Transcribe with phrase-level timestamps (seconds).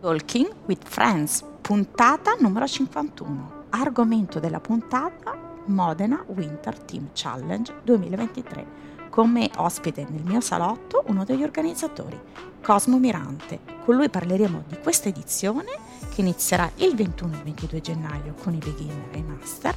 [0.00, 3.64] Talking with Friends, puntata numero 51.
[3.68, 8.66] Argomento della puntata Modena Winter Team Challenge 2023.
[9.10, 12.18] Con me ospite nel mio salotto uno degli organizzatori,
[12.62, 13.60] Cosmo Mirante.
[13.84, 15.72] Con lui parleremo di questa edizione
[16.14, 19.76] che inizierà il 21 e il 22 gennaio con i beginner e i master,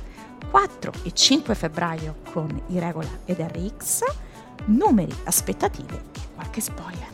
[0.50, 4.04] 4 e 5 febbraio con i regular ed RX,
[4.68, 7.13] numeri, aspettative e qualche spoiler.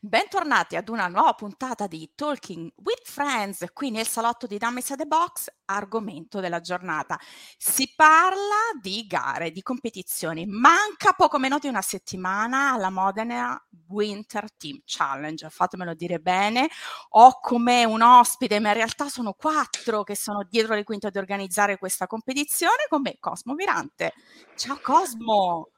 [0.00, 4.98] Bentornati ad una nuova puntata di Talking with Friends qui nel salotto di Dummies at
[4.98, 7.18] the Box, argomento della giornata.
[7.56, 10.46] Si parla di gare, di competizioni.
[10.46, 15.50] Manca poco meno di una settimana alla Modena Winter Team Challenge.
[15.50, 16.68] Fatemelo dire bene.
[17.10, 21.16] Ho come un ospite, ma in realtà sono quattro che sono dietro le quinte ad
[21.16, 24.12] organizzare questa competizione con me, Cosmo Mirante.
[24.54, 25.70] Ciao Cosmo!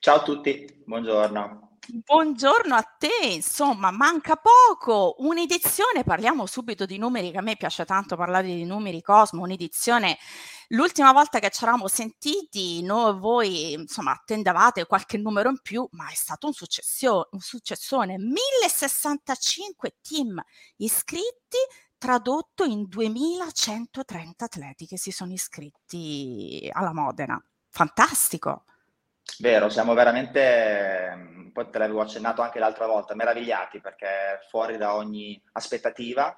[0.00, 1.73] Ciao a tutti, buongiorno.
[1.86, 7.84] Buongiorno a te, insomma, manca poco, un'edizione, parliamo subito di numeri, che a me piace
[7.84, 10.16] tanto parlare di numeri Cosmo, un'edizione,
[10.68, 16.08] l'ultima volta che ci eravamo sentiti, noi voi, insomma, attendevate qualche numero in più, ma
[16.08, 20.42] è stato un, successio, un successone, 1065 team
[20.76, 21.58] iscritti,
[21.98, 27.38] tradotto in 2130 atleti che si sono iscritti alla Modena.
[27.68, 28.64] Fantastico!
[29.38, 35.40] Vero, siamo veramente, poi te l'avevo accennato anche l'altra volta, meravigliati perché fuori da ogni
[35.52, 36.34] aspettativa.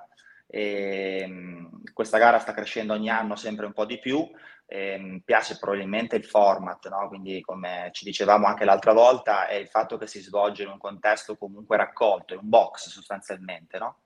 [0.46, 4.26] E, questa gara sta crescendo ogni anno sempre un po' di più.
[4.64, 7.08] E, piace probabilmente il format, no?
[7.08, 10.78] quindi come ci dicevamo anche l'altra volta, è il fatto che si svolge in un
[10.78, 13.78] contesto comunque raccolto, in un box sostanzialmente.
[13.78, 13.98] No?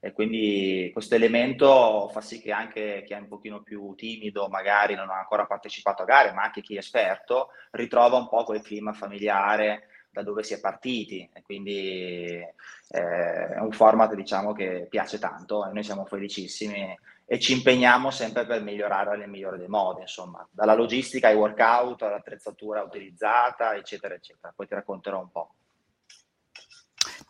[0.00, 4.94] E quindi questo elemento fa sì che anche chi è un pochino più timido, magari
[4.94, 8.62] non ha ancora partecipato a gare, ma anche chi è esperto, ritrova un po' quel
[8.62, 12.48] clima familiare da dove si è partiti e quindi eh,
[12.88, 16.96] è un format diciamo che piace tanto e noi siamo felicissimi
[17.30, 22.00] e ci impegniamo sempre per migliorare nel migliore dei modi, insomma, dalla logistica ai workout,
[22.02, 24.50] all'attrezzatura utilizzata, eccetera, eccetera.
[24.56, 25.54] Poi ti racconterò un po'.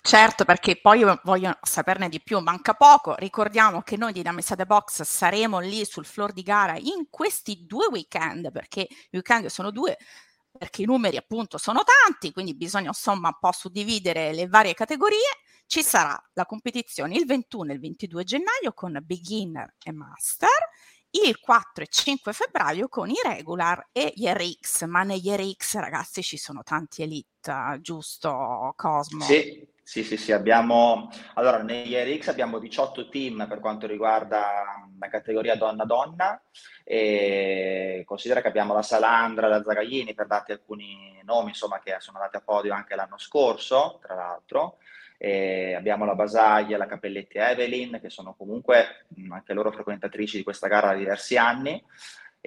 [0.08, 3.14] Certo, perché poi voglio saperne di più, manca poco.
[3.16, 7.66] Ricordiamo che noi di Damesa The Box saremo lì sul floor di gara in questi
[7.66, 9.98] due weekend, perché i weekend sono due,
[10.50, 15.28] perché i numeri appunto sono tanti, quindi bisogna insomma un po' suddividere le varie categorie.
[15.66, 20.48] Ci sarà la competizione il 21 e il 22 gennaio con beginner e master,
[21.10, 26.22] il 4 e 5 febbraio con i regular e gli RX, ma negli RX ragazzi
[26.22, 29.22] ci sono tanti elite, giusto Cosmo?
[29.24, 35.08] Sì, sì, sì, sì, abbiamo, allora negli RX abbiamo 18 team per quanto riguarda la
[35.08, 36.42] categoria donna-donna
[36.84, 42.18] e considera che abbiamo la Salandra, la Zagaglini per darti alcuni nomi insomma che sono
[42.18, 44.76] andati a podio anche l'anno scorso, tra l'altro,
[45.16, 50.68] e abbiamo la Basaglia, la Capelletti Evelyn che sono comunque anche loro frequentatrici di questa
[50.68, 51.82] gara da diversi anni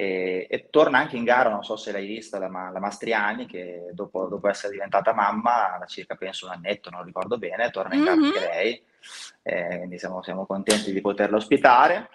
[0.01, 3.89] e, e, torna anche in gara, non so se l'hai vista, la, la Mastriani, che
[3.91, 8.03] dopo, dopo, essere diventata mamma, da circa penso un annetto, non ricordo bene, torna in
[8.03, 8.25] gara mm-hmm.
[8.25, 8.83] anche lei,
[9.43, 12.09] eh, quindi siamo, siamo, contenti di poterla ospitare.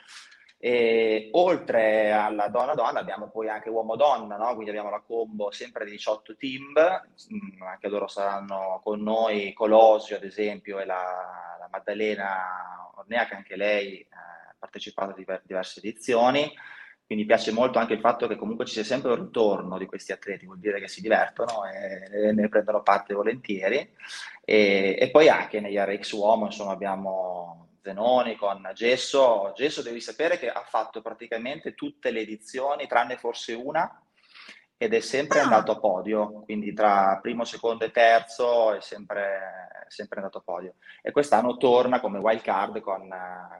[0.58, 4.54] E oltre alla donna-donna abbiamo poi anche uomo-donna, no?
[4.54, 10.16] quindi abbiamo la combo sempre di 18 team, mm, anche loro saranno con noi, Colosio
[10.16, 15.78] ad esempio e la, la Maddalena Ornea che anche lei eh, ha partecipato a diverse
[15.78, 16.52] edizioni
[17.06, 20.10] quindi piace molto anche il fatto che comunque ci sia sempre un ritorno di questi
[20.10, 23.94] atleti, vuol dire che si divertono e ne prendono parte volentieri.
[24.44, 29.52] E, e poi anche negli RX Uomo, insomma, abbiamo Zenoni con Gesso.
[29.54, 34.02] Gesso devi sapere che ha fatto praticamente tutte le edizioni, tranne forse una,
[34.76, 35.44] ed è sempre ah.
[35.44, 40.74] andato a podio, quindi tra primo, secondo e terzo è sempre, sempre andato a podio.
[41.02, 43.08] E quest'anno torna come wild card con,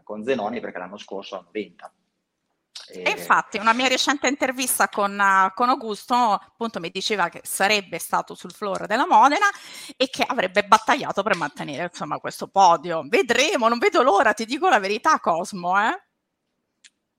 [0.03, 1.93] con Zenoni perché l'anno scorso hanno vinto.
[2.93, 7.99] E infatti una mia recente intervista con, uh, con, Augusto appunto mi diceva che sarebbe
[7.99, 9.47] stato sul floor della Modena
[9.97, 13.05] e che avrebbe battagliato per mantenere insomma questo podio.
[13.07, 16.01] Vedremo, non vedo l'ora, ti dico la verità Cosmo, eh?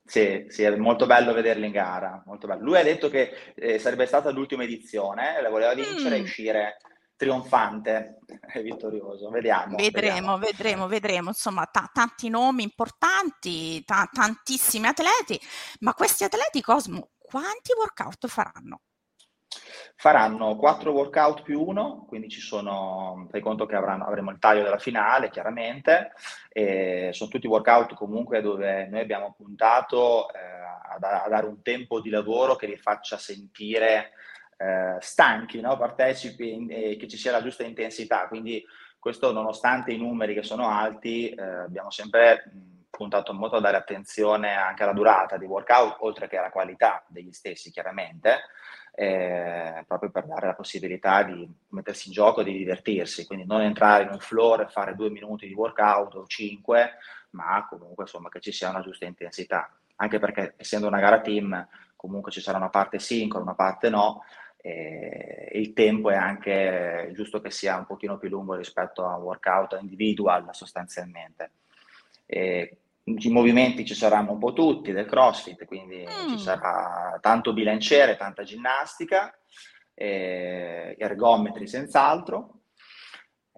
[0.08, 2.64] Sì, sì, è molto bello vederlo in gara, molto bello.
[2.64, 6.20] Lui ha detto che eh, sarebbe stata l'ultima edizione, la voleva vincere mm.
[6.20, 6.78] e uscire
[7.18, 8.20] trionfante
[8.54, 9.30] e vittorioso.
[9.30, 9.76] Vediamo.
[9.76, 10.38] Vedremo, vediamo.
[10.38, 11.28] vedremo, vedremo.
[11.30, 15.38] Insomma, t- tanti nomi importanti, t- tantissimi atleti,
[15.82, 18.82] ma questi atleti Cosmo, quanti workout faranno?
[20.00, 24.62] faranno quattro workout più uno, quindi ci sono, fai conto che avranno, avremo il taglio
[24.62, 26.12] della finale, chiaramente,
[26.50, 32.00] e sono tutti workout comunque dove noi abbiamo puntato eh, a, a, dare un tempo
[32.00, 34.12] di lavoro che li faccia sentire
[34.58, 35.78] eh, stanchi, no?
[35.78, 38.64] partecipi e che ci sia la giusta intensità, quindi
[39.00, 42.52] questo nonostante i numeri che sono alti, eh, abbiamo sempre
[42.90, 47.32] puntato molto a dare attenzione anche alla durata dei workout, oltre che alla qualità degli
[47.32, 48.40] stessi, chiaramente,
[48.94, 53.62] eh, proprio per dare la possibilità di mettersi in gioco e di divertirsi, quindi non
[53.62, 56.98] entrare in un floor e fare due minuti di workout o cinque,
[57.32, 61.68] ma comunque insomma che ci sia una giusta intensità, anche perché essendo una gara team
[61.96, 64.24] comunque ci sarà una parte sincrona, una parte no,
[64.68, 69.24] e il tempo è anche giusto che sia un pochino più lungo rispetto a un
[69.24, 71.52] workout individual sostanzialmente.
[72.26, 76.30] E i movimenti ci saranno un po' tutti del CrossFit, quindi mm.
[76.30, 79.34] ci sarà tanto bilanciere, tanta ginnastica,
[79.94, 82.57] eh, ergometri senz'altro.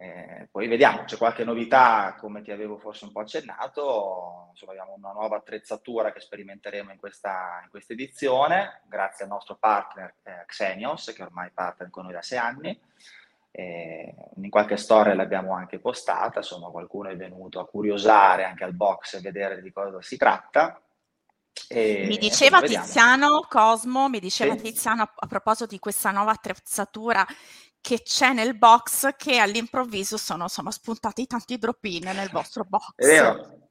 [0.01, 4.93] Eh, poi vediamo, c'è qualche novità, come ti avevo forse un po' accennato, insomma abbiamo
[4.93, 10.45] una nuova attrezzatura che sperimenteremo in questa, in questa edizione, grazie al nostro partner eh,
[10.45, 12.79] Xenios, che ormai partner con noi da sei anni,
[13.51, 18.73] eh, in qualche storia l'abbiamo anche postata, insomma qualcuno è venuto a curiosare anche al
[18.73, 20.81] box e vedere di cosa si tratta.
[21.67, 24.61] E, mi diceva Tiziano Cosmo, mi diceva sì.
[24.61, 27.25] Tiziano a proposito di questa nuova attrezzatura
[27.81, 32.93] che c'è nel box che all'improvviso sono, sono spuntati tanti drop-in nel vostro box.
[32.95, 33.67] È vero,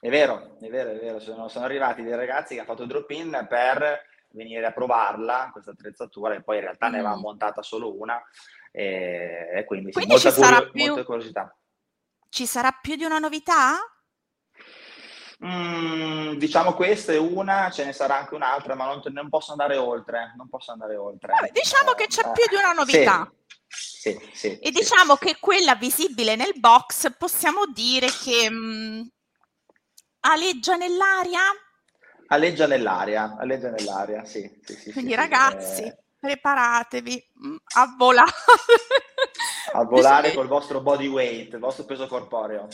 [0.00, 1.20] è vero, è vero, è vero.
[1.20, 6.34] Sono, sono arrivati dei ragazzi che hanno fatto drop-in per venire a provarla, questa attrezzatura,
[6.34, 6.92] e poi in realtà mm.
[6.92, 8.20] ne aveva montata solo una
[8.72, 11.56] e, e quindi, quindi sì, ci sarà curio- più, molta curiosità.
[12.28, 13.78] Ci sarà più di una novità?
[15.46, 19.76] Mm, diciamo questa è una, ce ne sarà anche un'altra, ma non, non posso andare
[19.76, 20.32] oltre.
[20.36, 21.32] Non posso andare oltre.
[21.32, 23.30] Vabbè, diciamo eh, che c'è eh, più di una novità.
[23.66, 29.00] Sì, sì, sì, e diciamo che quella visibile nel box possiamo dire che mh, mm,
[30.20, 31.40] aleggia nell'aria?
[32.28, 34.50] Aleggia nell'aria, aleggia nell'aria, sì.
[34.92, 38.32] Quindi ragazzi, eh preparatevi mm, a volare.
[39.74, 42.66] a volare col vostro body weight, il vostro peso corporeo.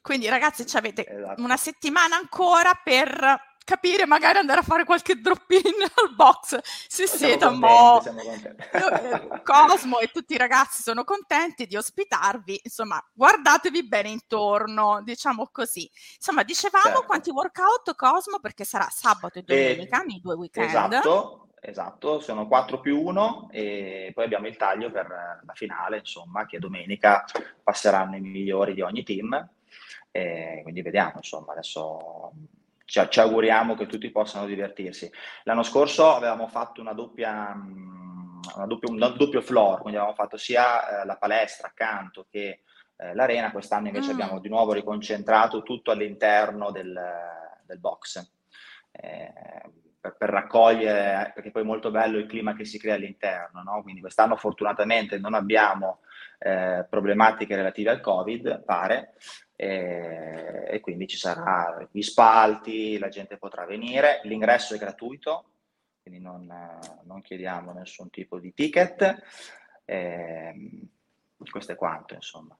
[0.00, 1.42] Quindi ragazzi, avete esatto.
[1.42, 5.60] una settimana ancora per capire, magari andare a fare qualche drop-in
[5.94, 6.58] al box
[6.88, 8.02] se siete un po'.
[8.72, 12.60] Eh, Cosmo e tutti i ragazzi sono contenti di ospitarvi.
[12.64, 15.90] Insomma, guardatevi bene intorno, diciamo così.
[16.16, 17.04] Insomma, dicevamo certo.
[17.04, 20.06] quanti workout Cosmo perché sarà sabato e domenica, e...
[20.06, 20.68] nei due weekend.
[20.68, 21.44] Esatto.
[21.62, 26.58] Esatto, sono 4 più 1 e poi abbiamo il taglio per la finale, insomma, che
[26.58, 27.24] domenica
[27.62, 29.46] passeranno i migliori di ogni team.
[30.10, 32.32] E quindi vediamo, insomma, adesso
[32.84, 35.10] ci, ci, auguriamo che tutti possano divertirsi.
[35.44, 40.36] L'anno scorso avevamo fatto una doppia, mm, una doppio, un doppio floor, quindi avevamo fatto
[40.36, 42.62] sia eh, la palestra accanto che
[42.96, 44.12] eh, l'arena, quest'anno invece mm.
[44.12, 46.98] abbiamo di nuovo riconcentrato tutto all'interno del,
[47.64, 48.30] del box.
[48.90, 49.32] Eh,
[50.00, 53.82] per, per, raccogliere, perché poi è molto bello il clima che si crea all'interno, no?
[53.82, 56.00] quindi quest'anno fortunatamente non abbiamo
[56.38, 59.12] eh, problematiche relative al Covid, pare,
[59.62, 65.50] e, e, quindi ci sarà gli spalti, la gente potrà venire, l'ingresso è gratuito,
[66.00, 66.50] quindi non,
[67.04, 69.22] non chiediamo nessun tipo di ticket,
[69.84, 70.88] e,
[71.50, 72.56] questo è quanto insomma.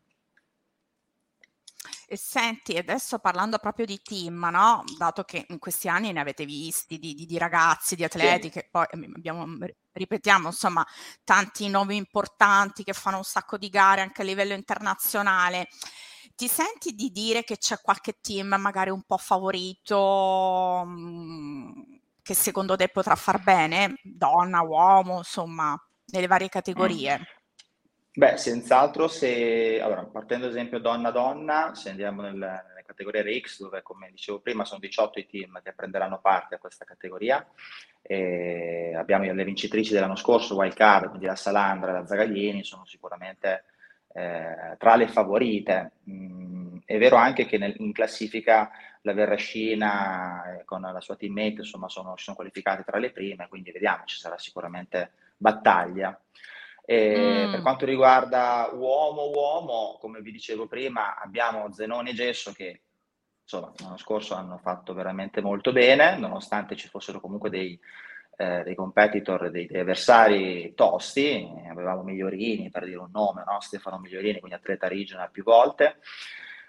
[2.07, 4.85] E senti, adesso parlando proprio di team, no?
[4.99, 8.51] Dato che in questi anni ne avete visti di, di, di ragazzi, di atleti, sì.
[8.51, 9.47] che poi ehm, abbiamo,
[9.93, 10.85] ripetiamo, insomma,
[11.25, 15.69] tanti nomi importanti che fanno un sacco di gare anche a livello internazionale.
[16.41, 21.71] Ti senti di dire che c'è qualche team magari un po' favorito mh, mm,
[22.23, 23.99] che secondo te potrà far bene?
[24.03, 27.19] Donna, uomo, insomma, nelle varie categorie?
[27.19, 27.23] Mm.
[28.15, 33.83] Beh, senz'altro se, allora, partendo ad esempio donna-donna, se andiamo nel, nelle categorie RX, dove
[33.83, 37.47] come dicevo prima sono 18 i team che prenderanno parte a questa categoria,
[38.01, 43.65] e abbiamo le vincitrici dell'anno scorso, Wildcard, quindi la Salandra e la Zagaglini, sono sicuramente
[44.13, 45.93] eh, tra le favorite.
[46.09, 48.71] Mm, è vero anche che nel, in classifica
[49.03, 53.71] la Verrascina eh, con la sua teammate insomma, sono, sono qualificate tra le prime, quindi
[53.71, 56.19] vediamo, ci sarà sicuramente battaglia.
[56.91, 57.53] Mm.
[57.53, 62.81] Per quanto riguarda uomo-uomo, come vi dicevo prima, abbiamo Zenone e Gesso che
[63.43, 67.79] insomma, l'anno scorso hanno fatto veramente molto bene, nonostante ci fossero comunque dei,
[68.37, 71.49] eh, dei competitor, dei, dei, avversari tosti.
[71.71, 73.61] Avevamo Migliorini, per dire un nome, no?
[73.61, 75.99] Stefano Migliorini, quindi atleta regional più volte.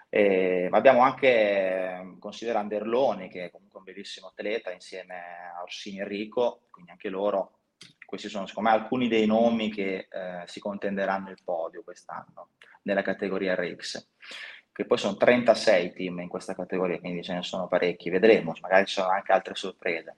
[0.08, 5.14] Eh, abbiamo anche, considera Anderloni, che è comunque un bellissimo atleta, insieme
[5.56, 7.58] a Orsini Enrico, quindi anche loro
[8.04, 12.50] questi sono secondo me alcuni dei nomi che eh, si contenderanno il podio quest'anno
[12.82, 14.10] nella categoria RX
[14.72, 18.86] che poi sono 36 team in questa categoria, quindi ce ne sono parecchi, vedremo, magari
[18.86, 20.16] ci sono anche altre sorprese.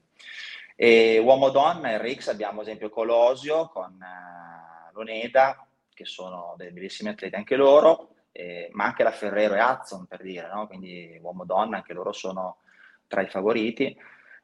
[0.76, 7.34] E uomo-donna, RX abbiamo ad esempio Colosio con eh, Loneda, che sono dei bellissimi atleti
[7.34, 10.66] anche loro, eh, ma anche la Ferrero e Hudson per dire, no?
[10.66, 12.58] quindi uomo-donna, anche loro sono
[13.06, 13.96] tra i favoriti.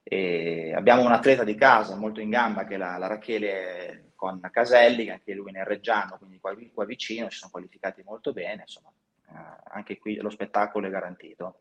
[0.02, 4.40] E abbiamo un atleta di casa molto in gamba che è la, la Rachele con
[4.50, 8.62] Caselli, che anche lui nel Reggiano, quindi qua, qua vicino, si sono qualificati molto bene,
[8.62, 8.92] insomma,
[9.28, 11.60] eh, anche qui lo spettacolo è garantito.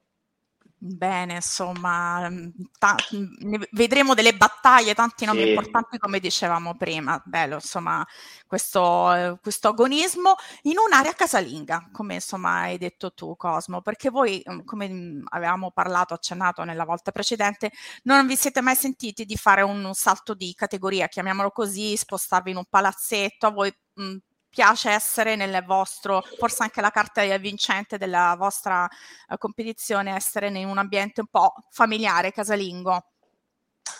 [0.81, 5.49] Bene, insomma, mm, ta- mm, vedremo delle battaglie, tanti nomi sì.
[5.49, 7.21] importanti come dicevamo prima.
[7.25, 8.05] Bello, insomma,
[8.47, 14.59] questo, questo, agonismo in un'area casalinga, come insomma hai detto tu, Cosmo, perché voi, mm,
[14.63, 17.71] come avevamo parlato, accennato nella volta precedente,
[18.03, 22.51] non vi siete mai sentiti di fare un, un salto di categoria, chiamiamolo così, spostarvi
[22.51, 24.15] in un palazzetto, a voi mh,
[24.49, 30.67] piace essere nel vostro, forse anche la carta vincente della vostra uh, competizione, essere in
[30.67, 33.03] un ambiente un po' familiare, casalingo.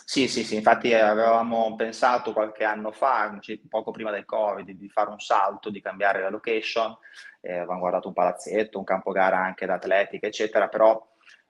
[0.06, 3.40] Sì, sì, sì, infatti avevamo pensato qualche anno fa,
[3.70, 6.98] poco prima del Covid, di fare un salto, di cambiare la location,
[7.42, 11.00] eh, avevamo guardato un palazzetto, un campo gara anche da atletica, eccetera, però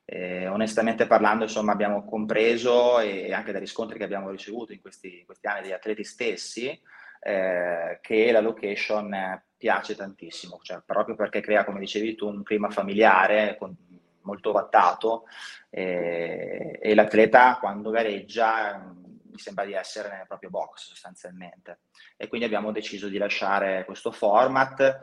[0.03, 5.19] eh, onestamente parlando, insomma, abbiamo compreso e anche dai riscontri che abbiamo ricevuto in questi,
[5.19, 6.81] in questi anni degli atleti stessi,
[7.19, 12.69] eh, che la location piace tantissimo, cioè, proprio perché crea, come dicevi tu, un clima
[12.69, 13.75] familiare con,
[14.21, 15.25] molto vattato
[15.69, 18.93] eh, e l'atleta quando gareggia
[19.31, 21.79] mi sembra di essere nel proprio box sostanzialmente.
[22.17, 24.99] E quindi abbiamo deciso di lasciare questo format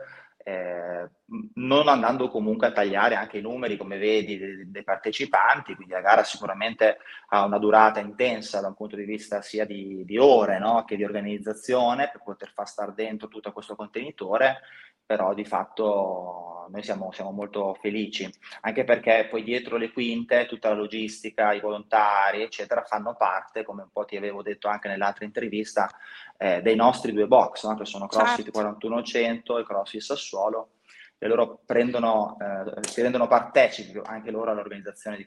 [0.47, 1.09] eh,
[1.55, 6.23] non andando comunque a tagliare anche i numeri, come vedi, dei, partecipanti, quindi la gara
[6.23, 6.99] sicuramente
[7.29, 10.85] ha una durata intensa da un punto di vista sia di, di ore no?
[10.85, 14.61] che di organizzazione per poter far stare dentro tutto questo contenitore
[15.07, 18.29] però di fatto noi siamo, siamo, molto felici,
[18.61, 23.83] anche perché poi dietro le quinte tutta la logistica, i volontari, eccetera, fanno parte, come
[23.83, 25.89] un po' ti avevo detto anche nell'altra intervista,
[26.37, 27.77] eh, dei nostri due box, no?
[27.77, 28.51] che sono CrossFit certo.
[28.51, 30.71] 4100 e CrossFit Sassuolo,
[31.17, 35.25] e loro prendono, eh, si rendono partecipi anche loro all'organizzazione di,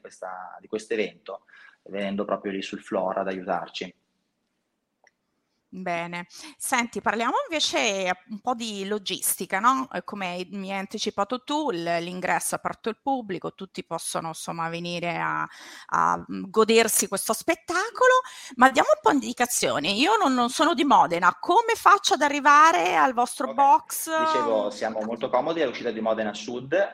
[0.59, 1.41] di questo evento,
[1.83, 3.93] venendo proprio lì sul floor ad aiutarci.
[5.73, 6.27] Bene.
[6.57, 9.87] Senti, parliamo invece un po' di logistica, no?
[10.03, 15.47] Come mi hai anticipato tu, l'ingresso è aperto al pubblico, tutti possono insomma venire a,
[15.87, 18.15] a godersi questo spettacolo,
[18.55, 19.97] ma diamo un po' di indicazioni.
[19.97, 23.55] Io non, non sono di Modena, come faccio ad arrivare al vostro okay.
[23.55, 24.25] box?
[24.25, 26.89] Dicevo, siamo molto comodi all'uscita di Modena Sud, eh,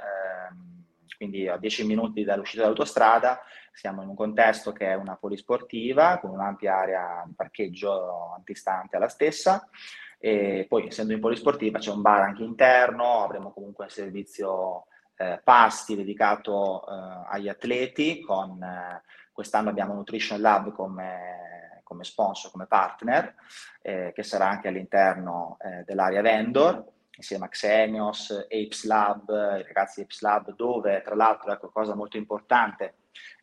[1.18, 3.42] quindi a 10 minuti dall'uscita dall'autostrada
[3.78, 9.08] siamo in un contesto che è una polisportiva con un'ampia area di parcheggio antistante alla
[9.08, 9.70] stessa.
[10.18, 15.40] E poi essendo in polisportiva c'è un bar anche interno, avremo comunque un servizio eh,
[15.44, 18.22] pasti dedicato eh, agli atleti.
[18.22, 23.36] Con eh, quest'anno abbiamo Nutrition Lab come, come sponsor, come partner
[23.84, 26.84] eh, che sarà anche all'interno eh, dell'area vendor
[27.16, 31.96] insieme a Xenios, Apes Lab, i ragazzi di Apes Lab dove tra l'altro ecco cosa
[31.96, 32.94] molto importante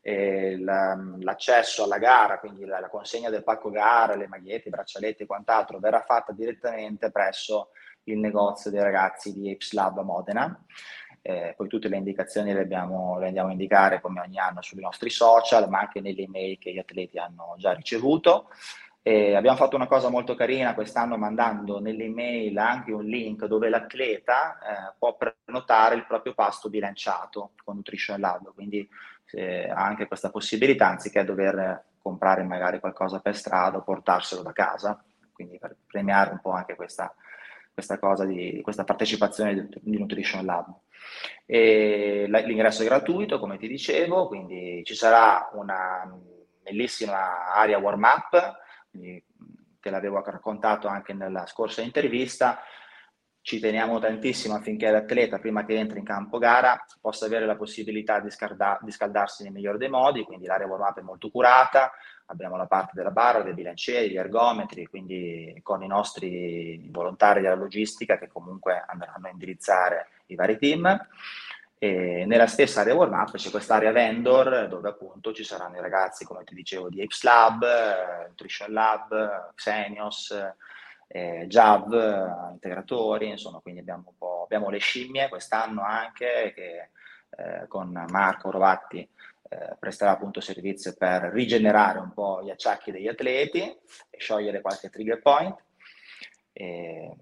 [0.02, 5.22] eh, l'accesso alla gara, quindi la, la, consegna del pacco gara, le magliette, i braccialetti
[5.22, 7.70] e quant'altro verrà fatta direttamente presso
[8.04, 10.62] il negozio dei ragazzi di Apes Lab Modena.
[11.22, 14.80] Eh, poi tutte le indicazioni le, abbiamo, le, andiamo a indicare come ogni anno sui
[14.80, 18.50] nostri social, ma anche nelle email che gli atleti hanno già ricevuto.
[19.06, 23.68] Eh, abbiamo fatto una cosa molto carina quest'anno mandando nelle email anche un link dove
[23.68, 28.88] l'atleta eh, può prenotare il proprio pasto bilanciato con Nutrition Lab, quindi
[29.32, 34.52] eh, ha anche questa possibilità anziché dover comprare magari qualcosa per strada o portarselo da
[34.52, 37.14] casa, quindi per premiare un po' anche questa,
[37.74, 40.74] questa cosa di questa partecipazione di, di Nutrition Lab.
[41.44, 46.10] E l'ingresso è gratuito, come ti dicevo, quindi ci sarà una
[46.62, 48.62] bellissima area warm-up,
[49.80, 52.60] te l'avevo raccontato anche nella scorsa intervista,
[53.44, 58.18] ci teniamo tantissimo affinché l'atleta, prima che entri in campo gara, possa avere la possibilità
[58.18, 61.92] di, scalda- di scaldarsi nel migliore dei modi, quindi l'area warm-up è molto curata,
[62.26, 67.54] abbiamo la parte della barra, dei bilancieri, gli ergometri, quindi con i nostri volontari della
[67.54, 71.06] logistica che comunque andranno a indirizzare i vari team.
[71.84, 76.42] E nella stessa area warm-up c'è quest'area vendor dove appunto ci saranno i ragazzi, come
[76.42, 80.34] ti dicevo, di Apes Lab, Nutrition Lab, Xenios,
[81.08, 81.92] eh, Jav,
[82.52, 86.88] integratori, insomma, quindi abbiamo, un po', abbiamo le scimmie quest'anno anche che
[87.36, 89.06] eh, con Marco Rovatti
[89.50, 94.88] eh, presterà appunto servizio per rigenerare un po' gli acciacchi degli atleti e sciogliere qualche
[94.88, 95.54] trigger point.
[96.50, 97.14] E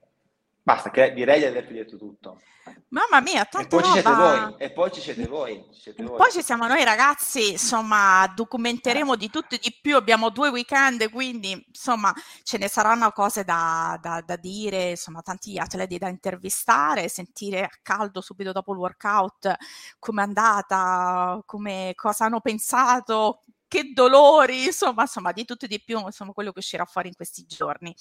[0.62, 2.40] basta, che direi di averti detto tutto.
[2.88, 3.94] Mamma mia, tanta e poi roba.
[3.94, 5.64] ci siete voi, e poi ci siete voi.
[5.72, 6.16] Ci siete voi.
[6.16, 11.10] Poi ci siamo noi ragazzi, insomma, documenteremo di tutto e di più, abbiamo due weekend,
[11.10, 17.08] quindi insomma ce ne saranno cose da, da, da dire, insomma tanti atleti da intervistare,
[17.08, 19.56] sentire a caldo subito dopo il workout
[19.98, 25.82] come è andata, come, cosa hanno pensato, che dolori, insomma, insomma di tutto e di
[25.82, 27.94] più, insomma quello che uscirà fuori in questi giorni.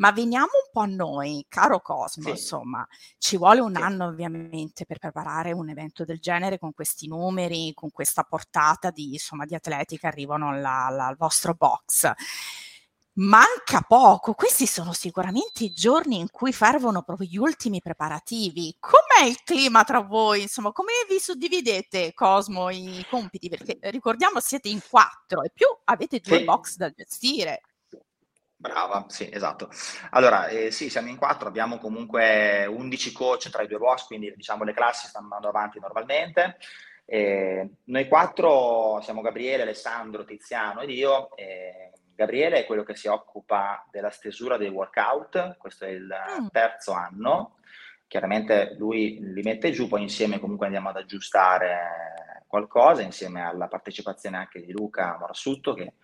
[0.00, 2.30] Ma veniamo un po' a noi, caro Cosmo, sì.
[2.30, 2.86] insomma,
[3.18, 3.82] ci vuole un sì.
[3.82, 9.12] anno ovviamente per preparare un evento del genere con questi numeri, con questa portata di,
[9.12, 12.10] insomma, di atleti che arrivano alla, alla, al vostro box.
[13.12, 18.74] Manca poco, questi sono sicuramente i giorni in cui fervono proprio gli ultimi preparativi.
[18.78, 20.40] Com'è il clima tra voi?
[20.40, 23.50] Insomma, come vi suddividete, Cosmo, i compiti?
[23.50, 26.44] Perché ricordiamo siete in quattro e più avete due sì.
[26.44, 27.60] box da gestire.
[28.60, 29.70] Brava, sì, esatto.
[30.10, 34.34] Allora, eh, sì, siamo in quattro, abbiamo comunque 11 coach tra i due boss, quindi
[34.36, 36.58] diciamo le classi stanno andando avanti normalmente.
[37.06, 41.34] Eh, noi quattro siamo Gabriele, Alessandro, Tiziano ed io.
[41.36, 46.48] Eh, Gabriele è quello che si occupa della stesura dei workout, questo è il mm.
[46.52, 47.60] terzo anno.
[48.06, 54.36] Chiaramente lui li mette giù, poi insieme comunque andiamo ad aggiustare qualcosa, insieme alla partecipazione
[54.36, 55.94] anche di Luca Morassutto, che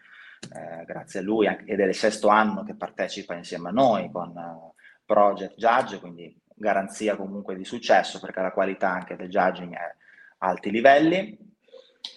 [0.55, 4.29] eh, grazie a lui ed è il sesto anno che partecipa insieme a noi con
[4.31, 4.75] uh,
[5.05, 9.95] Project Judge, quindi garanzia comunque di successo perché la qualità anche del judging è
[10.39, 11.39] a alti livelli.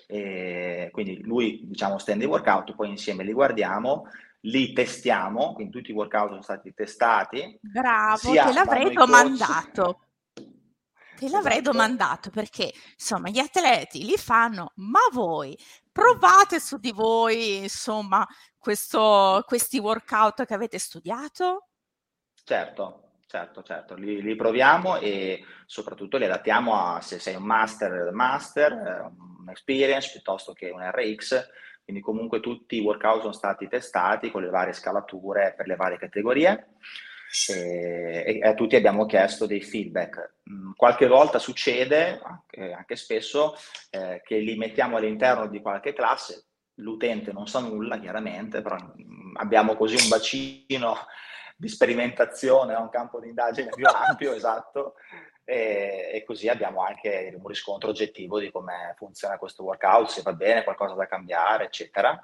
[0.07, 4.05] E quindi lui diciamo stende i workout, poi insieme li guardiamo,
[4.41, 7.59] li testiamo, quindi tutti i workout sono stati testati.
[7.61, 10.08] Bravo, te l'avrei domandato.
[11.19, 11.71] Te l'avrei esatto.
[11.71, 15.53] domandato perché insomma gli atleti li fanno, ma voi
[15.91, 18.25] provate su di voi insomma
[18.57, 21.67] questo, questi workout che avete studiato?
[22.41, 28.11] Certo, certo, certo, li, li, proviamo e soprattutto li adattiamo a se sei un master,
[28.13, 31.49] master, un experience piuttosto che un RX,
[31.83, 35.97] quindi comunque tutti i workout sono stati testati con le varie scalature per le varie
[35.97, 36.75] categorie
[37.47, 40.35] e, a tutti abbiamo chiesto dei feedback.
[40.51, 43.55] Mm, qualche volta succede, anche, anche spesso,
[43.91, 49.35] eh, che li mettiamo all'interno di qualche classe, l'utente non sa nulla chiaramente, però mm,
[49.37, 50.95] abbiamo così un bacino
[51.55, 54.95] di sperimentazione, un campo di indagine più ampio, esatto,
[55.43, 60.33] e, e, così abbiamo anche un riscontro oggettivo di come funziona questo workout, se va
[60.33, 62.17] bene, qualcosa da cambiare, eccetera.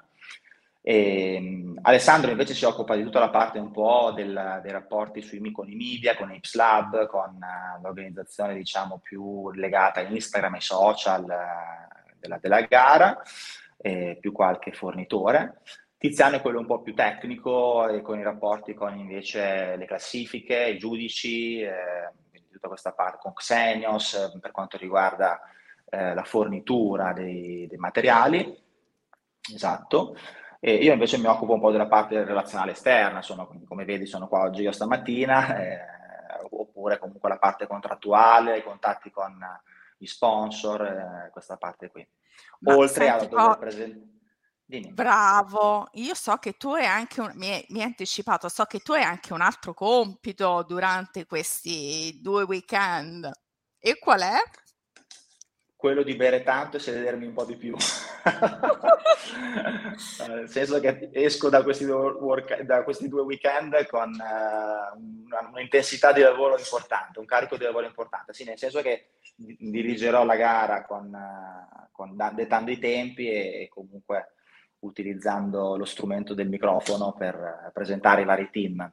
[0.88, 5.20] E, ehm, Alessandro invece si occupa di tutta la parte un po' del, dei rapporti
[5.20, 10.54] sui, con i media, con Apes Lab, con uh, l'organizzazione diciamo più legata a Instagram
[10.54, 13.20] e social uh, della, della, gara,
[13.78, 15.62] eh, più qualche fornitore.
[15.98, 20.68] Tiziano è quello un po' più tecnico e con i rapporti con invece le classifiche,
[20.68, 22.12] i giudici, eh,
[22.52, 25.40] tutta questa parte con Xenios eh, per quanto riguarda
[25.90, 28.56] eh, la fornitura dei, dei materiali.
[29.52, 30.14] Esatto.
[30.60, 34.28] E io invece mi occupo un po' della parte relazionale esterna, insomma, come vedi sono
[34.28, 35.78] qua oggi io stamattina, eh,
[36.50, 39.38] oppure comunque la parte contrattuale, i contatti con
[39.96, 42.06] gli sponsor, eh, questa parte qui.
[42.60, 44.14] Ma Oltre a dover oh, presentare...
[44.92, 48.80] Bravo, io so che tu hai anche un, mi, hai, mi hai anticipato, so che
[48.80, 53.30] tu hai anche un altro compito durante questi due weekend.
[53.78, 54.38] E qual è?
[55.86, 57.76] Quello di bere tanto e sedermi un po' di più.
[60.26, 64.96] Nel senso che esco da questi due, work, da questi due weekend con uh,
[65.52, 68.32] un'intensità di lavoro importante, un carico di lavoro importante.
[68.32, 73.68] Sì, nel senso che dirigerò la gara con, uh, con dettando i tempi e, e,
[73.68, 74.32] comunque
[74.80, 78.92] utilizzando lo strumento del microfono per uh, presentare i vari team.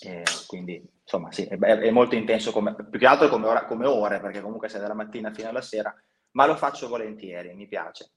[0.00, 3.86] E quindi insomma sì, è, è, molto intenso come, più che altro come, ora, come
[3.86, 5.94] ore, perché comunque sei dalla mattina fino alla sera,
[6.32, 8.10] ma lo faccio volentieri, mi piace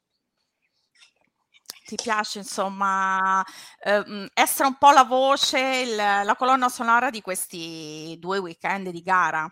[1.89, 3.43] ti piace insomma
[3.83, 9.01] eh, essere un po' la voce, il, la colonna sonora di questi due weekend di
[9.01, 9.51] gara?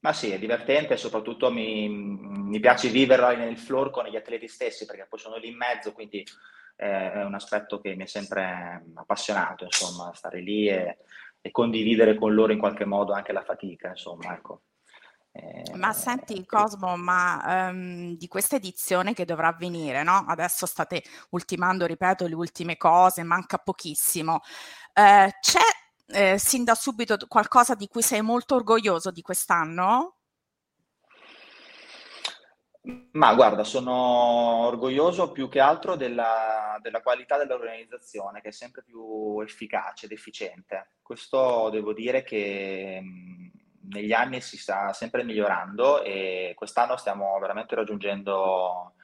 [0.00, 4.48] Ma sì, è divertente e soprattutto mi, mi piace viverla nel floor con gli atleti
[4.48, 6.22] stessi perché poi sono lì in mezzo, quindi
[6.76, 10.98] è un aspetto che mi è sempre appassionato, insomma, stare lì e,
[11.40, 14.62] e condividere con loro in qualche modo anche la fatica, insomma, ecco.
[15.36, 20.24] Eh, ma senti Cosmo, ma um, di questa edizione che dovrà avvenire, no?
[20.28, 24.40] Adesso state ultimando, ripeto, le ultime cose, manca pochissimo.
[24.94, 25.60] Uh, c'è
[26.06, 30.18] eh, sin da subito qualcosa di cui sei molto orgoglioso di quest'anno?
[33.12, 39.40] Ma guarda, sono orgoglioso più che altro della, della qualità dell'organizzazione, che è sempre più
[39.40, 40.96] efficace ed efficiente.
[41.00, 43.50] Questo devo dire che mh,
[43.88, 48.94] negli anni si sta sempre migliorando e quest'anno stiamo veramente raggiungendo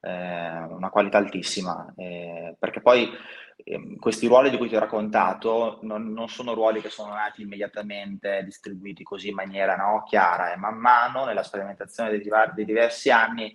[0.00, 3.10] eh, una qualità altissima, eh, perché poi
[3.56, 7.42] eh, questi ruoli di cui ti ho raccontato non, non, sono ruoli che sono nati
[7.42, 12.22] immediatamente distribuiti così in maniera no, chiara e man mano nella sperimentazione dei,
[12.54, 13.54] dei diversi anni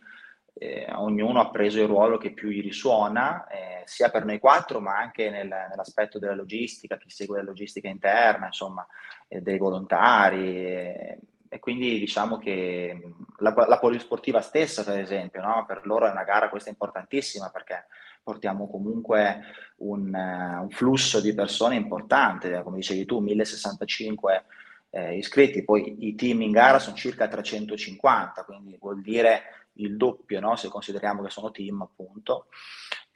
[0.58, 4.79] eh, ognuno ha preso il ruolo che più gli risuona, eh, sia per noi quattro,
[4.79, 8.86] ma anche nel, nell'aspetto della logistica, chi segue la logistica interna, insomma,
[9.27, 11.34] eh, dei volontari.
[11.55, 15.63] E quindi diciamo che la, la polisportiva stessa, per esempio, no?
[15.65, 17.85] per loro è una gara questa importantissima perché
[18.21, 19.39] portiamo comunque
[19.77, 24.43] un, uh, un flusso di persone importante, come dicevi tu, 1065
[24.89, 29.43] eh, iscritti, poi i team in gara sono circa 350, quindi vuol dire
[29.75, 30.55] il doppio no?
[30.55, 32.47] se consideriamo che sono team appunto.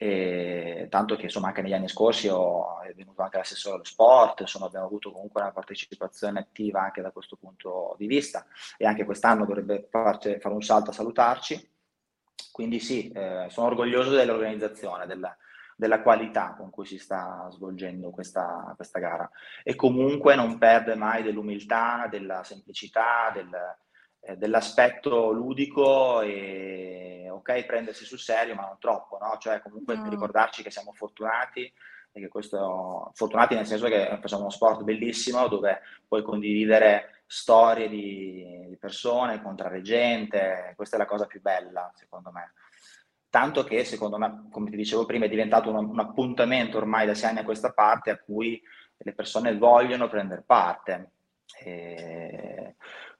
[0.01, 4.39] E, tanto che insomma anche negli anni scorsi ho, è venuto anche l'assessore allo sport,
[4.39, 8.45] insomma abbiamo avuto comunque una partecipazione attiva anche da questo punto di vista
[8.77, 11.77] e anche quest'anno dovrebbe farci, fare un salto a salutarci.
[12.51, 15.35] Quindi sì, eh, sono orgoglioso dell'organizzazione, della,
[15.75, 19.29] della, qualità con cui si sta svolgendo questa, questa, gara
[19.63, 23.49] e comunque non perde mai dell'umiltà, della semplicità, del,
[24.21, 29.37] eh, dell'aspetto ludico e ok prendersi sul serio ma non troppo, no?
[29.39, 30.09] Cioè comunque mm.
[30.09, 31.71] ricordarci che siamo fortunati
[32.11, 37.87] e che questo, fortunati nel senso che facciamo uno sport bellissimo dove puoi condividere storie
[37.87, 42.53] di, di persone, contrarreggente, questa è la cosa più bella secondo me.
[43.29, 47.13] Tanto che secondo me, come ti dicevo prima, è diventato un, un appuntamento ormai da
[47.13, 48.59] sei anni a questa parte a cui
[48.97, 51.11] le persone vogliono prendere parte.
[51.61, 52.75] E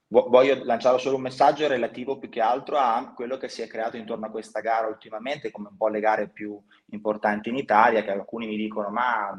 [0.10, 3.96] voglio lanciare solo un messaggio relativo più che altro a quello che si è creato
[3.96, 6.60] intorno a questa gara ultimamente, come un po' le gare più
[6.92, 9.32] importanti in Italia, che alcuni mi dicono ma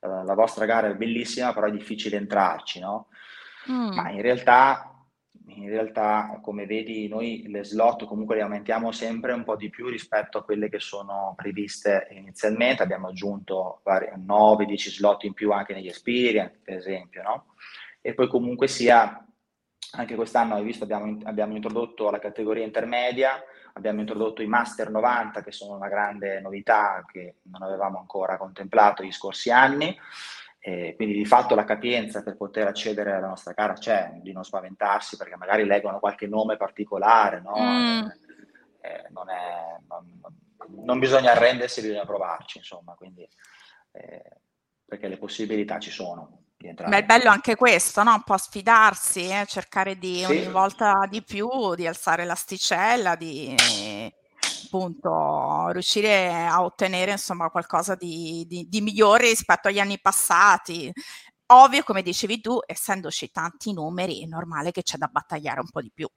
[0.00, 3.08] eh, la vostra gara è bellissima, però è difficile entrarci, no?
[3.70, 3.94] Mm.
[3.94, 4.94] Ma in realtà,
[5.46, 9.88] in realtà, come vedi, noi le slot comunque le aumentiamo sempre un po' di più
[9.88, 12.82] rispetto a quelle che sono previste inizialmente.
[12.82, 17.46] Abbiamo aggiunto 9-10 slot in più anche negli experience, per esempio, no?
[18.02, 19.24] E poi comunque sia
[19.92, 23.42] anche quest'anno, hai visto, abbiamo, abbiamo, introdotto la categoria intermedia,
[23.74, 29.02] abbiamo introdotto i Master 90, che sono una grande novità che non avevamo ancora contemplato
[29.02, 29.96] gli scorsi anni.
[30.66, 34.44] E quindi di fatto la capienza per poter accedere alla nostra gara c'è, di non
[34.44, 37.52] spaventarsi perché magari leggono qualche nome particolare, no?
[37.54, 38.06] Mm.
[38.80, 40.20] Eh, non, è, non,
[40.84, 43.28] non, bisogna arrendersi, bisogna provarci, insomma, quindi,
[43.92, 44.22] eh,
[44.86, 46.43] perché le possibilità ci sono.
[46.86, 48.14] Ma è bello anche questo, no?
[48.14, 49.44] Un po' sfidarsi, eh?
[49.46, 50.24] cercare di sì.
[50.24, 53.54] ogni volta di più, di alzare l'asticella, di
[54.64, 60.92] appunto riuscire a ottenere insomma qualcosa di, di, di migliore rispetto agli anni passati.
[61.46, 65.82] Ovvio, come dicevi tu, essendoci tanti numeri, è normale che c'è da battagliare un po'
[65.82, 66.08] di più.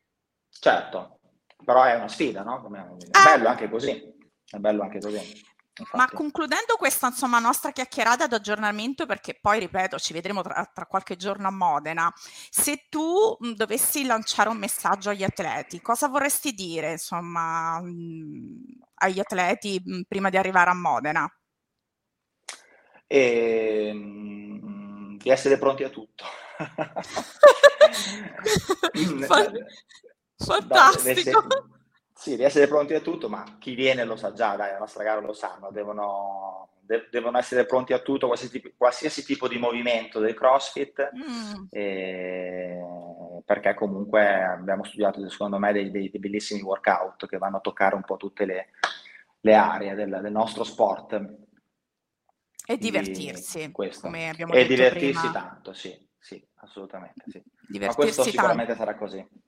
[0.49, 1.19] Certo,
[1.63, 2.65] però è una sfida, no?
[2.73, 3.23] È eh.
[3.23, 4.15] bello anche così.
[4.49, 5.45] È bello anche così.
[5.80, 5.98] Infatti.
[5.98, 11.16] Ma concludendo questa insomma, nostra chiacchierata d'aggiornamento, perché poi ripeto, ci vedremo tra, tra, qualche
[11.16, 12.12] giorno a Modena,
[12.50, 19.20] se tu mh, dovessi lanciare un messaggio agli atleti, cosa vorresti dire insomma, mh, agli
[19.20, 21.32] atleti mh, prima di arrivare a Modena?
[23.06, 26.26] E, di essere pronti a tutto.
[30.38, 31.77] Fantastico.
[32.17, 35.03] Sì, di essere pronti a tutto, ma chi viene lo sa già, dai, la nostra
[35.03, 39.60] gara lo sanno, devono, de- devono essere pronti a tutto, qualsiasi tipo, qualsiasi tipo di
[39.60, 41.65] movimento del CrossFit, mm.
[41.69, 42.80] e,
[43.45, 47.93] perché comunque abbiamo studiato, secondo me, dei, dei, dei, bellissimi workout che vanno a toccare
[47.93, 48.69] un po' tutte le,
[49.41, 51.23] le aree del, del, nostro sport.
[52.65, 54.08] E divertirsi, questo.
[54.08, 55.32] come abbiamo e detto E divertirsi prima.
[55.32, 57.43] tanto, sì, sì, assolutamente, sì.
[57.77, 58.84] Ma questo sicuramente tanto.
[58.84, 59.45] sarà così.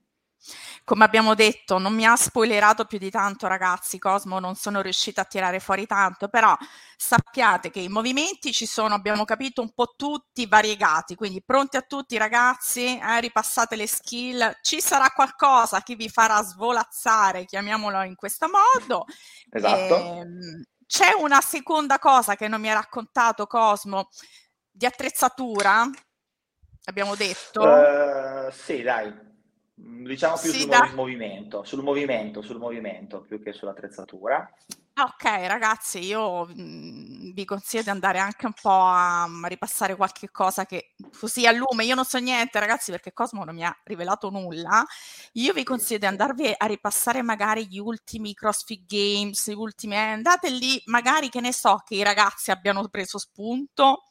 [0.90, 4.00] Come abbiamo detto, non mi ha spoilerato più di tanto, ragazzi.
[4.00, 6.52] Cosmo non sono riuscita a tirare fuori tanto, però
[6.96, 11.14] sappiate che i movimenti ci sono, abbiamo capito, un po' tutti variegati.
[11.14, 14.58] Quindi pronti a tutti, ragazzi, eh, ripassate le skill.
[14.62, 19.04] Ci sarà qualcosa che vi farà svolazzare, chiamiamolo in questo modo.
[19.48, 19.94] Esatto.
[19.94, 24.08] E, ehm, c'è una seconda cosa che non mi ha raccontato Cosmo
[24.68, 25.88] di attrezzatura.
[26.86, 27.62] Abbiamo detto?
[27.62, 29.29] Uh, sì, dai,
[29.82, 30.90] Diciamo più sì, sul da...
[30.94, 34.52] movimento, sul movimento, sul movimento più che sull'attrezzatura.
[35.02, 40.30] Ok, ragazzi, io mhmm, vi consiglio di andare anche un po' a, a ripassare qualche
[40.30, 41.84] cosa che così a lume.
[41.84, 44.84] Io non so niente, ragazzi, perché Cosmo non mi ha rivelato nulla.
[45.34, 49.94] Io vi consiglio di andarvi a ripassare magari gli ultimi CrossFit Games, gli ultimi.
[49.94, 54.09] Eh, andate lì, magari che ne so che i ragazzi abbiano preso spunto.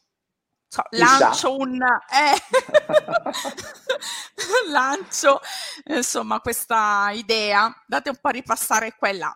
[0.72, 2.38] So, lancio un eh,
[4.70, 5.40] lancio
[5.86, 9.36] insomma questa idea date un po' a ripassare quella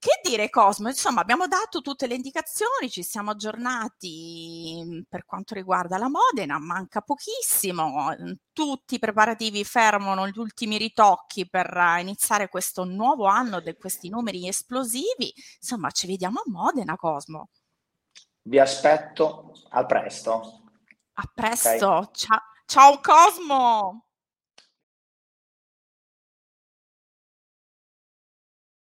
[0.00, 0.88] che dire Cosmo?
[0.88, 6.58] Insomma, abbiamo dato tutte le indicazioni, ci siamo aggiornati mhmm, per quanto riguarda la Modena,
[6.60, 13.58] manca pochissimo, mhmm, tutti i preparativi fermano gli ultimi ritocchi per iniziare questo nuovo anno
[13.60, 15.32] di questi numeri esplosivi.
[15.60, 17.48] Insomma, ci vediamo a Modena, Cosmo.
[18.48, 20.62] Vi aspetto, a presto.
[21.12, 22.14] A presto, okay.
[22.14, 24.07] ciao, ciao Cosmo!